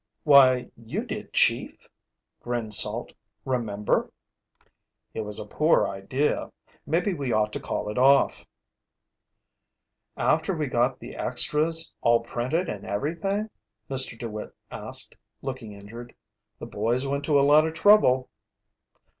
"Why, 0.23 0.71
you 0.75 1.05
did, 1.05 1.31
Chief," 1.31 1.87
grinned 2.41 2.73
Salt. 2.73 3.13
"Remember?" 3.45 4.11
"It 5.13 5.21
was 5.21 5.37
a 5.37 5.45
poor 5.45 5.87
idea. 5.87 6.51
Maybe 6.87 7.13
we 7.13 7.31
ought 7.31 7.53
to 7.53 7.59
call 7.59 7.87
it 7.87 7.99
off." 7.99 8.47
"After 10.17 10.55
we 10.55 10.65
got 10.65 10.99
the 11.01 11.15
extras 11.15 11.93
all 12.01 12.21
printed 12.21 12.67
an' 12.67 12.83
everything?" 12.83 13.51
Mr. 13.91 14.17
DeWitt 14.17 14.55
asked, 14.71 15.17
looking 15.43 15.73
injured. 15.73 16.15
"The 16.57 16.65
boys 16.65 17.05
went 17.05 17.23
to 17.25 17.39
a 17.39 17.45
lot 17.47 17.67
of 17.67 17.75
trouble." 17.75 18.27